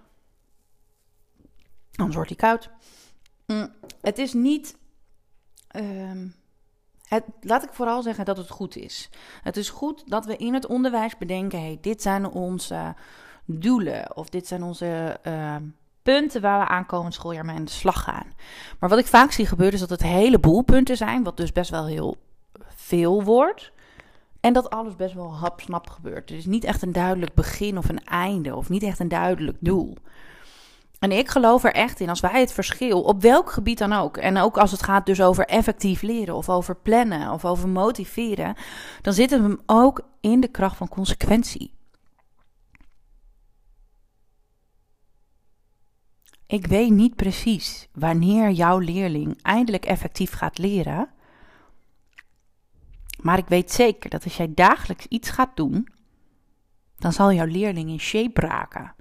Anders 1.95 2.15
wordt 2.15 2.31
hij 2.31 2.39
koud. 2.39 2.71
Mm, 3.47 3.75
het 4.01 4.19
is 4.19 4.33
niet. 4.33 4.77
Ehm, 5.69 6.29
het, 7.09 7.25
laat 7.41 7.63
ik 7.63 7.73
vooral 7.73 8.03
zeggen 8.03 8.25
dat 8.25 8.37
het 8.37 8.51
goed 8.51 8.77
is. 8.77 9.11
Het 9.43 9.57
is 9.57 9.71
goed 9.71 10.11
dat 10.11 10.27
we 10.27 10.37
in 10.37 10.55
het 10.55 10.67
onderwijs 10.67 11.19
bedenken: 11.19 11.61
hey, 11.61 11.79
dit 11.81 12.03
zijn 12.03 12.27
onze 12.27 12.95
doelen 13.45 14.17
of 14.17 14.29
dit 14.29 14.47
zijn 14.47 14.63
onze 14.63 15.19
ehm, 15.23 15.63
punten 16.03 16.41
waar 16.41 16.61
we 16.61 16.69
aankomend 16.69 17.15
schooljaar 17.15 17.45
mee 17.45 17.57
aan 17.57 17.65
de 17.65 17.71
slag 17.71 18.03
gaan. 18.03 18.27
Maar 18.79 18.89
wat 18.89 18.99
ik 18.99 19.07
vaak 19.07 19.33
zie 19.33 19.47
gebeuren 19.47 19.75
is 19.75 19.81
dat 19.81 19.91
het 19.91 20.03
hele 20.03 20.39
boel 20.39 20.63
punten 20.63 20.97
zijn, 20.97 21.23
wat 21.23 21.37
dus 21.37 21.53
best 21.53 21.71
wel 21.71 21.87
heel 21.87 22.17
veel 22.69 23.25
wordt. 23.25 23.73
En 24.41 24.53
dat 24.53 24.71
alles 24.71 24.97
best 24.97 25.15
wel 25.15 25.35
hapsnap 25.35 25.91
gebeurt. 25.91 26.31
Er 26.31 26.37
is 26.37 26.47
niet 26.47 26.65
echt 26.65 26.83
een 26.83 26.93
duidelijk 26.93 27.35
begin 27.35 27.79
of 27.79 27.89
een 27.89 28.05
einde, 28.05 28.57
of 28.57 28.69
niet 28.69 28.83
echt 28.83 28.99
een 28.99 29.09
duidelijk 29.09 29.57
doel. 29.61 29.97
En 30.99 31.13
ik 31.13 31.29
geloof 31.29 31.65
er 31.65 31.73
echt 31.73 32.01
in, 32.01 32.09
als 32.09 32.21
wij 32.21 32.41
het 32.41 32.53
verschil, 32.53 33.03
op 33.03 33.23
welk 33.23 33.51
gebied 33.51 33.79
dan 33.79 33.93
ook, 33.93 34.17
en 34.17 34.39
ook 34.39 34.59
als 34.59 34.71
het 34.71 34.83
gaat 34.83 35.07
dus 35.07 35.23
over 35.23 35.47
effectief 35.47 36.03
leren, 36.03 36.35
of 36.35 36.49
over 36.49 36.77
plannen, 36.77 37.33
of 37.33 37.45
over 37.45 37.69
motiveren, 37.69 38.55
dan 39.03 39.13
zit 39.13 39.31
het 39.31 39.41
hem 39.41 39.61
ook 39.67 40.01
in 40.21 40.41
de 40.41 40.49
kracht 40.49 40.77
van 40.77 40.89
consequentie. 40.89 41.73
Ik 46.51 46.67
weet 46.67 46.91
niet 46.91 47.17
precies 47.17 47.89
wanneer 47.93 48.51
jouw 48.51 48.79
leerling 48.79 49.43
eindelijk 49.43 49.85
effectief 49.85 50.33
gaat 50.33 50.59
leren. 50.59 51.11
Maar 53.21 53.39
ik 53.39 53.49
weet 53.49 53.73
zeker 53.73 54.11
dat 54.11 54.25
als 54.25 54.37
jij 54.37 54.55
dagelijks 54.55 55.07
iets 55.07 55.29
gaat 55.29 55.57
doen, 55.57 55.89
dan 56.99 57.13
zal 57.13 57.33
jouw 57.33 57.47
leerling 57.47 57.91
in 57.91 58.01
shape 58.01 58.41
raken. 58.41 58.95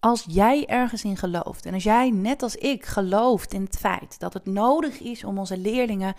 Als 0.00 0.24
jij 0.28 0.66
ergens 0.66 1.04
in 1.04 1.16
gelooft 1.16 1.66
en 1.66 1.74
als 1.74 1.82
jij 1.82 2.10
net 2.10 2.42
als 2.42 2.56
ik 2.56 2.84
gelooft 2.84 3.52
in 3.52 3.62
het 3.62 3.78
feit 3.78 4.18
dat 4.18 4.32
het 4.32 4.46
nodig 4.46 5.00
is 5.00 5.24
om 5.24 5.38
onze 5.38 5.58
leerlingen 5.58 6.14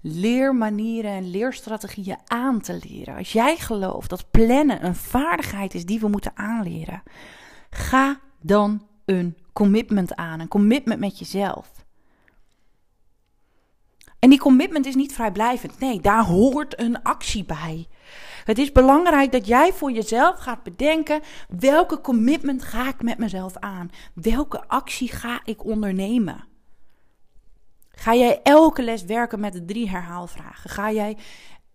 leermanieren 0.00 1.10
en 1.10 1.30
leerstrategieën 1.30 2.18
aan 2.26 2.60
te 2.60 2.78
leren. 2.88 3.16
Als 3.16 3.32
jij 3.32 3.56
gelooft 3.56 4.10
dat 4.10 4.30
plannen 4.30 4.84
een 4.84 4.96
vaardigheid 4.96 5.74
is 5.74 5.86
die 5.86 6.00
we 6.00 6.08
moeten 6.08 6.32
aanleren, 6.34 7.02
ga 7.70 8.20
dan 8.40 8.86
een 9.04 9.36
commitment 9.52 10.14
aan, 10.14 10.40
een 10.40 10.48
commitment 10.48 11.00
met 11.00 11.18
jezelf. 11.18 11.70
En 14.18 14.30
die 14.30 14.38
commitment 14.38 14.86
is 14.86 14.94
niet 14.94 15.12
vrijblijvend. 15.12 15.78
Nee, 15.78 16.00
daar 16.00 16.24
hoort 16.24 16.80
een 16.80 17.02
actie 17.02 17.44
bij. 17.44 17.88
Het 18.44 18.58
is 18.58 18.72
belangrijk 18.72 19.32
dat 19.32 19.46
jij 19.46 19.72
voor 19.72 19.92
jezelf 19.92 20.38
gaat 20.38 20.62
bedenken: 20.62 21.20
welke 21.48 22.00
commitment 22.00 22.62
ga 22.62 22.88
ik 22.88 23.02
met 23.02 23.18
mezelf 23.18 23.56
aan? 23.56 23.90
Welke 24.14 24.68
actie 24.68 25.08
ga 25.08 25.40
ik 25.44 25.64
ondernemen? 25.64 26.49
Ga 28.00 28.14
jij 28.14 28.40
elke 28.42 28.82
les 28.82 29.04
werken 29.04 29.40
met 29.40 29.52
de 29.52 29.64
drie 29.64 29.88
herhaalvragen? 29.88 30.70
Ga 30.70 30.92
jij 30.92 31.16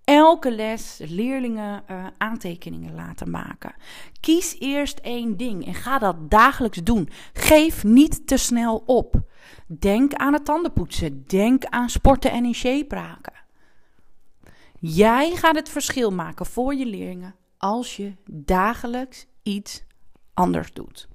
elke 0.03 0.51
les 0.51 1.01
leerlingen 1.03 1.83
uh, 1.91 2.07
aantekeningen 2.17 2.95
laten 2.95 3.29
maken? 3.29 3.75
Kies 4.19 4.55
eerst 4.59 4.99
één 4.99 5.37
ding 5.37 5.65
en 5.65 5.73
ga 5.73 5.99
dat 5.99 6.31
dagelijks 6.31 6.83
doen. 6.83 7.09
Geef 7.33 7.83
niet 7.83 8.27
te 8.27 8.37
snel 8.37 8.83
op. 8.85 9.21
Denk 9.67 10.13
aan 10.13 10.33
het 10.33 10.45
tandenpoetsen. 10.45 11.23
Denk 11.27 11.65
aan 11.65 11.89
sporten 11.89 12.31
en 12.31 12.45
in 12.45 12.55
shape 12.55 12.95
raken. 12.95 13.33
Jij 14.79 15.35
gaat 15.35 15.55
het 15.55 15.69
verschil 15.69 16.11
maken 16.11 16.45
voor 16.45 16.75
je 16.75 16.85
leerlingen 16.85 17.35
als 17.57 17.95
je 17.95 18.13
dagelijks 18.29 19.27
iets 19.43 19.83
anders 20.33 20.73
doet. 20.73 21.07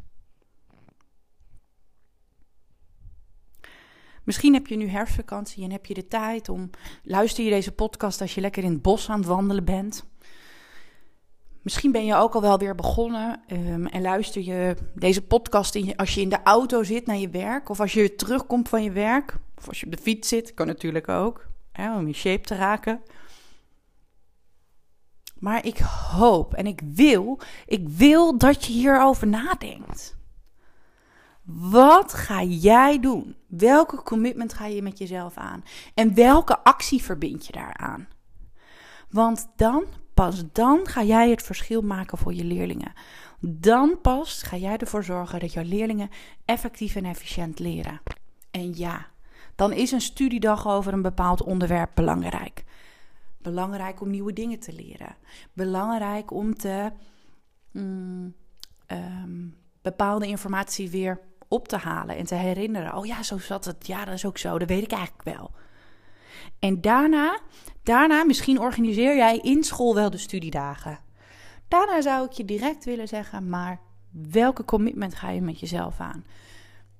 Misschien 4.30 4.54
heb 4.54 4.66
je 4.66 4.76
nu 4.76 4.88
herfstvakantie 4.88 5.64
en 5.64 5.70
heb 5.70 5.86
je 5.86 5.94
de 5.94 6.08
tijd 6.08 6.48
om. 6.48 6.70
Luister 7.02 7.44
je 7.44 7.50
deze 7.50 7.72
podcast 7.72 8.20
als 8.20 8.34
je 8.34 8.40
lekker 8.40 8.64
in 8.64 8.72
het 8.72 8.82
bos 8.82 9.08
aan 9.08 9.18
het 9.18 9.28
wandelen 9.28 9.64
bent. 9.64 10.04
Misschien 11.62 11.92
ben 11.92 12.04
je 12.04 12.14
ook 12.14 12.34
al 12.34 12.40
wel 12.40 12.58
weer 12.58 12.74
begonnen 12.74 13.40
um, 13.52 13.86
en 13.86 14.02
luister 14.02 14.42
je 14.42 14.76
deze 14.94 15.22
podcast 15.22 15.74
in 15.74 15.96
als 15.96 16.14
je 16.14 16.20
in 16.20 16.28
de 16.28 16.42
auto 16.42 16.82
zit 16.82 17.06
naar 17.06 17.16
je 17.16 17.28
werk. 17.28 17.68
Of 17.68 17.80
als 17.80 17.92
je 17.92 18.14
terugkomt 18.14 18.68
van 18.68 18.82
je 18.82 18.90
werk. 18.90 19.38
Of 19.58 19.68
als 19.68 19.80
je 19.80 19.86
op 19.86 19.92
de 19.92 20.02
fiets 20.02 20.28
zit, 20.28 20.54
kan 20.54 20.66
natuurlijk 20.66 21.08
ook. 21.08 21.46
Hè, 21.72 21.96
om 21.96 22.06
in 22.06 22.14
shape 22.14 22.46
te 22.46 22.54
raken. 22.54 23.02
Maar 25.38 25.66
ik 25.66 25.78
hoop 26.10 26.54
en 26.54 26.66
ik 26.66 26.80
wil, 26.84 27.40
ik 27.66 27.88
wil 27.88 28.38
dat 28.38 28.64
je 28.64 28.72
hierover 28.72 29.26
nadenkt. 29.26 30.18
Wat 31.58 32.14
ga 32.14 32.42
jij 32.42 33.00
doen? 33.00 33.36
Welke 33.46 34.02
commitment 34.02 34.52
ga 34.52 34.66
je 34.66 34.82
met 34.82 34.98
jezelf 34.98 35.36
aan? 35.36 35.64
En 35.94 36.14
welke 36.14 36.58
actie 36.58 37.02
verbind 37.02 37.46
je 37.46 37.52
daaraan? 37.52 38.08
Want 39.08 39.48
dan, 39.56 39.84
pas 40.14 40.44
dan 40.52 40.86
ga 40.86 41.02
jij 41.02 41.30
het 41.30 41.42
verschil 41.42 41.82
maken 41.82 42.18
voor 42.18 42.34
je 42.34 42.44
leerlingen. 42.44 42.92
Dan 43.40 44.00
pas 44.00 44.42
ga 44.42 44.56
jij 44.56 44.76
ervoor 44.76 45.04
zorgen 45.04 45.40
dat 45.40 45.52
jouw 45.52 45.64
leerlingen 45.64 46.10
effectief 46.44 46.96
en 46.96 47.04
efficiënt 47.04 47.58
leren. 47.58 48.00
En 48.50 48.76
ja, 48.76 49.06
dan 49.54 49.72
is 49.72 49.92
een 49.92 50.00
studiedag 50.00 50.68
over 50.68 50.92
een 50.92 51.02
bepaald 51.02 51.42
onderwerp 51.42 51.90
belangrijk. 51.94 52.64
Belangrijk 53.38 54.00
om 54.00 54.10
nieuwe 54.10 54.32
dingen 54.32 54.58
te 54.58 54.72
leren. 54.72 55.16
Belangrijk 55.52 56.30
om 56.30 56.54
te 56.54 56.92
mm, 57.70 58.34
ehm, 58.86 59.46
bepaalde 59.82 60.26
informatie 60.26 60.90
weer 60.90 61.20
op 61.50 61.68
te 61.68 61.76
halen 61.76 62.16
en 62.16 62.24
te 62.24 62.34
herinneren. 62.34 62.96
Oh 62.96 63.06
ja, 63.06 63.22
zo 63.22 63.38
zat 63.38 63.64
het. 63.64 63.86
Ja, 63.86 64.04
dat 64.04 64.14
is 64.14 64.26
ook 64.26 64.38
zo. 64.38 64.58
Dat 64.58 64.68
weet 64.68 64.82
ik 64.82 64.92
eigenlijk 64.92 65.38
wel. 65.38 65.50
En 66.58 66.80
daarna, 66.80 67.38
daarna 67.82 68.24
misschien 68.24 68.60
organiseer 68.60 69.16
jij 69.16 69.38
in 69.38 69.64
school 69.64 69.94
wel 69.94 70.10
de 70.10 70.18
studiedagen. 70.18 70.98
Daarna 71.68 72.00
zou 72.00 72.24
ik 72.24 72.32
je 72.32 72.44
direct 72.44 72.84
willen 72.84 73.08
zeggen, 73.08 73.48
maar 73.48 73.80
welke 74.10 74.64
commitment 74.64 75.14
ga 75.14 75.30
je 75.30 75.40
met 75.40 75.60
jezelf 75.60 76.00
aan? 76.00 76.24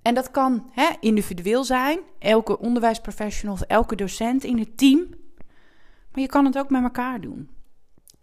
En 0.02 0.14
dat 0.14 0.30
kan 0.30 0.71
hè, 0.73 0.88
individueel 1.00 1.64
zijn, 1.64 2.00
elke 2.19 2.59
onderwijsprofessional 2.59 3.54
of 3.54 3.61
elke 3.61 3.97
docent 3.97 4.45
in 4.45 4.59
het 4.59 4.76
team. 4.76 5.09
Maar 6.12 6.21
je 6.21 6.26
kan 6.26 6.45
het 6.45 6.59
ook 6.59 6.71
met 6.71 6.83
elkaar 6.83 7.21
doen. 7.21 7.49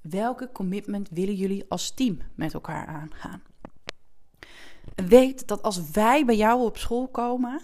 Welke 0.01 0.49
commitment 0.51 1.09
willen 1.09 1.35
jullie 1.35 1.65
als 1.69 1.91
team 1.93 2.17
met 2.35 2.53
elkaar 2.53 2.87
aangaan? 2.87 3.41
Weet 5.05 5.47
dat 5.47 5.61
als 5.61 5.91
wij 5.91 6.25
bij 6.25 6.35
jou 6.35 6.61
op 6.61 6.77
school 6.77 7.07
komen 7.07 7.61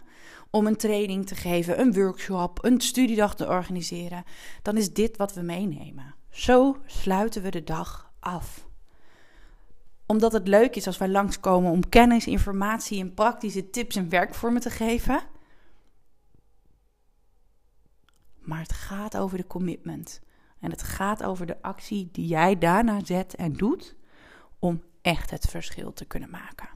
om 0.50 0.68
een 0.68 0.78
training 0.78 1.28
te 1.28 1.36
geven, 1.36 1.80
een 1.80 1.94
workshop, 1.94 2.64
een 2.64 2.82
studiedag 2.82 3.36
te 3.36 3.48
organiseren, 3.48 4.24
dan 4.62 4.78
is 4.78 4.94
dit 4.94 5.18
wat 5.18 5.34
we 5.34 5.42
meenemen. 5.42 6.16
Zo 6.30 6.78
sluiten 6.86 7.42
we 7.42 7.50
de 7.50 7.64
dag 7.64 8.12
af 8.20 8.66
omdat 10.06 10.32
het 10.32 10.48
leuk 10.48 10.76
is 10.76 10.88
als 10.88 10.98
wij 10.98 11.10
langskomen 11.10 11.72
om 11.72 11.90
kennis, 11.90 12.28
informatie 12.28 13.00
en 13.00 13.14
praktische 13.14 13.70
tips 13.70 13.96
en 13.96 14.10
werkvormen 14.10 14.62
te 14.62 14.70
geven. 14.70 15.22
Maar 18.40 18.60
het 18.60 18.74
gaat 18.74 19.18
over 19.18 19.38
de 19.38 19.48
commitment. 19.48 20.22
En 20.60 20.72
het 20.72 20.84
gaat 20.84 21.24
over 21.24 21.46
de 21.46 21.62
actie 21.62 22.10
die 22.12 22.28
jij 22.28 22.58
daarna 22.58 23.06
zet 23.06 23.36
en 23.36 23.54
doet 23.54 23.96
om 24.60 24.84
echt 25.02 25.30
het 25.30 25.46
verschil 25.46 25.94
te 25.94 26.06
kunnen 26.06 26.30
maken. 26.30 26.70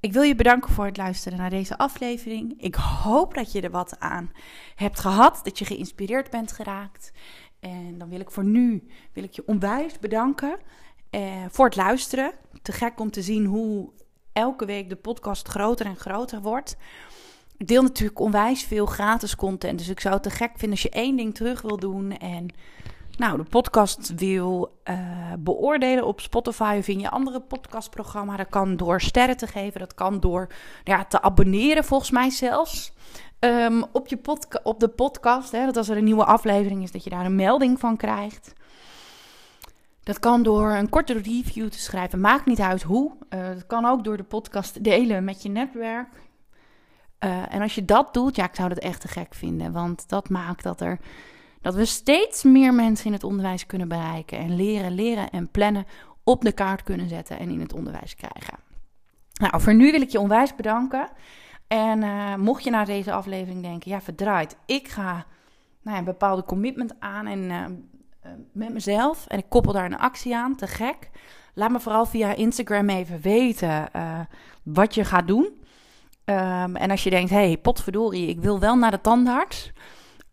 Ik 0.00 0.12
wil 0.12 0.22
je 0.22 0.34
bedanken 0.34 0.72
voor 0.72 0.84
het 0.84 0.96
luisteren 0.96 1.38
naar 1.38 1.50
deze 1.50 1.78
aflevering. 1.78 2.54
Ik 2.62 2.74
hoop 2.74 3.34
dat 3.34 3.52
je 3.52 3.60
er 3.60 3.70
wat 3.70 4.00
aan 4.00 4.32
hebt 4.74 5.00
gehad, 5.00 5.40
dat 5.42 5.58
je 5.58 5.64
geïnspireerd 5.64 6.30
bent 6.30 6.52
geraakt. 6.52 7.12
En 7.60 7.98
dan 7.98 8.08
wil 8.08 8.20
ik 8.20 8.30
voor 8.30 8.44
nu 8.44 8.88
wil 9.12 9.22
ik 9.22 9.32
je 9.32 9.46
onwijs 9.46 9.98
bedanken 9.98 10.58
eh, 11.10 11.44
voor 11.48 11.64
het 11.64 11.76
luisteren. 11.76 12.32
Te 12.62 12.72
gek 12.72 13.00
om 13.00 13.10
te 13.10 13.22
zien 13.22 13.44
hoe 13.44 13.90
elke 14.32 14.64
week 14.64 14.88
de 14.88 14.96
podcast 14.96 15.48
groter 15.48 15.86
en 15.86 15.96
groter 15.96 16.40
wordt. 16.40 16.76
Ik 17.56 17.68
deel 17.68 17.82
natuurlijk 17.82 18.20
onwijs 18.20 18.62
veel 18.62 18.86
gratis 18.86 19.36
content. 19.36 19.78
Dus 19.78 19.88
ik 19.88 20.00
zou 20.00 20.14
het 20.14 20.22
te 20.22 20.30
gek 20.30 20.50
vinden 20.50 20.70
als 20.70 20.82
je 20.82 20.90
één 20.90 21.16
ding 21.16 21.34
terug 21.34 21.62
wil 21.62 21.76
doen. 21.76 22.18
En 22.18 22.46
nou, 23.18 23.36
de 23.36 23.48
podcast 23.48 24.14
wil 24.14 24.78
uh, 24.84 25.32
beoordelen 25.38 26.06
op 26.06 26.20
Spotify 26.20 26.76
of 26.78 26.88
in 26.88 27.00
je 27.00 27.10
andere 27.10 27.40
podcastprogramma. 27.40 28.36
Dat 28.36 28.48
kan 28.48 28.76
door 28.76 29.00
sterren 29.00 29.36
te 29.36 29.46
geven. 29.46 29.80
Dat 29.80 29.94
kan 29.94 30.20
door 30.20 30.46
ja, 30.84 31.04
te 31.04 31.22
abonneren, 31.22 31.84
volgens 31.84 32.10
mij 32.10 32.30
zelfs. 32.30 32.92
Um, 33.40 33.84
op, 33.92 34.08
je 34.08 34.16
podca 34.16 34.60
op 34.62 34.80
de 34.80 34.88
podcast. 34.88 35.52
Hè, 35.52 35.64
dat 35.64 35.76
als 35.76 35.88
er 35.88 35.96
een 35.96 36.04
nieuwe 36.04 36.24
aflevering 36.24 36.82
is, 36.82 36.92
dat 36.92 37.04
je 37.04 37.10
daar 37.10 37.24
een 37.24 37.34
melding 37.34 37.80
van 37.80 37.96
krijgt. 37.96 38.52
Dat 40.02 40.18
kan 40.18 40.42
door 40.42 40.70
een 40.70 40.88
korte 40.88 41.12
review 41.12 41.68
te 41.68 41.78
schrijven. 41.78 42.20
Maakt 42.20 42.46
niet 42.46 42.60
uit 42.60 42.82
hoe. 42.82 43.12
Uh, 43.30 43.46
dat 43.46 43.66
kan 43.66 43.84
ook 43.84 44.04
door 44.04 44.16
de 44.16 44.22
podcast 44.22 44.72
te 44.72 44.80
delen 44.80 45.24
met 45.24 45.42
je 45.42 45.48
netwerk. 45.48 46.08
Uh, 47.24 47.54
en 47.54 47.62
als 47.62 47.74
je 47.74 47.84
dat 47.84 48.14
doet, 48.14 48.36
ja, 48.36 48.44
ik 48.44 48.54
zou 48.54 48.68
dat 48.68 48.78
echt 48.78 49.00
te 49.00 49.08
gek 49.08 49.34
vinden. 49.34 49.72
Want 49.72 50.08
dat 50.08 50.28
maakt 50.28 50.62
dat, 50.62 50.80
er, 50.80 50.98
dat 51.60 51.74
we 51.74 51.84
steeds 51.84 52.42
meer 52.42 52.74
mensen 52.74 53.06
in 53.06 53.12
het 53.12 53.24
onderwijs 53.24 53.66
kunnen 53.66 53.88
bereiken. 53.88 54.38
En 54.38 54.56
leren, 54.56 54.92
leren 54.92 55.30
en 55.30 55.50
plannen 55.50 55.86
op 56.24 56.42
de 56.42 56.52
kaart 56.52 56.82
kunnen 56.82 57.08
zetten 57.08 57.38
en 57.38 57.50
in 57.50 57.60
het 57.60 57.72
onderwijs 57.72 58.14
krijgen. 58.14 58.58
Nou, 59.32 59.60
voor 59.60 59.74
nu 59.74 59.90
wil 59.90 60.00
ik 60.00 60.10
je 60.10 60.20
onwijs 60.20 60.54
bedanken. 60.54 61.08
En 61.66 62.02
uh, 62.02 62.34
mocht 62.34 62.64
je 62.64 62.70
na 62.70 62.84
deze 62.84 63.12
aflevering 63.12 63.62
denken, 63.62 63.90
ja, 63.90 64.00
verdraaid. 64.00 64.56
Ik 64.66 64.88
ga 64.88 65.26
nou 65.82 65.98
een 65.98 66.04
bepaalde 66.04 66.44
commitment 66.44 67.00
aan 67.00 67.26
en 67.26 67.50
eh, 67.50 68.30
met 68.52 68.72
mezelf 68.72 69.26
en 69.26 69.38
ik 69.38 69.48
koppel 69.48 69.72
daar 69.72 69.84
een 69.84 69.98
actie 69.98 70.36
aan, 70.36 70.56
te 70.56 70.66
gek. 70.66 71.10
Laat 71.54 71.70
me 71.70 71.80
vooral 71.80 72.06
via 72.06 72.34
Instagram 72.34 72.88
even 72.88 73.20
weten 73.20 73.90
wat 74.62 74.94
je 74.94 75.04
gaat 75.04 75.26
doen. 75.26 75.58
Um, 76.24 76.76
en 76.76 76.90
als 76.90 77.02
je 77.02 77.10
denkt, 77.10 77.30
hey, 77.30 77.58
potverdorie, 77.62 78.28
ik 78.28 78.40
wil 78.40 78.60
wel 78.60 78.76
naar 78.76 78.90
de 78.90 79.00
tandarts. 79.00 79.72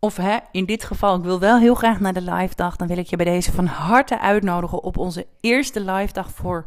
Of 0.06 0.16
hè, 0.16 0.38
in 0.50 0.64
dit 0.64 0.84
geval, 0.84 1.16
ik 1.16 1.22
wil 1.22 1.38
wel 1.38 1.58
heel 1.58 1.74
graag 1.74 2.00
naar 2.00 2.12
de 2.12 2.20
live 2.20 2.54
dag. 2.54 2.76
Dan 2.76 2.86
wil 2.88 2.98
ik 2.98 3.06
je 3.06 3.16
bij 3.16 3.24
deze 3.24 3.52
van 3.52 3.66
harte 3.66 4.20
uitnodigen 4.20 4.82
op 4.82 4.96
onze 4.98 5.26
eerste 5.40 5.80
live 5.80 6.12
dag 6.12 6.30
voor 6.30 6.64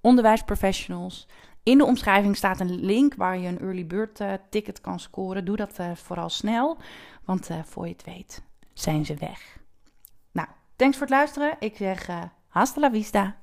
onderwijsprofessionals. 0.00 1.28
In 1.62 1.78
de 1.78 1.84
omschrijving 1.84 2.36
staat 2.36 2.60
een 2.60 2.84
link 2.84 3.14
waar 3.14 3.38
je 3.38 3.48
een 3.48 3.60
early 3.60 3.86
bird 3.86 4.20
uh, 4.20 4.32
ticket 4.50 4.80
kan 4.80 5.00
scoren. 5.00 5.44
Doe 5.44 5.56
dat 5.56 5.78
uh, 5.80 5.90
vooral 5.94 6.28
snel, 6.28 6.76
want 7.24 7.50
uh, 7.50 7.56
voor 7.64 7.86
je 7.86 7.92
het 7.92 8.04
weet 8.04 8.42
zijn 8.72 9.04
ze 9.04 9.14
weg. 9.14 9.58
Thanks 10.76 10.96
voor 10.96 11.06
het 11.06 11.16
luisteren. 11.16 11.56
Ik 11.58 11.76
zeg 11.76 12.08
hasta 12.48 12.80
la 12.80 12.90
vista. 12.90 13.36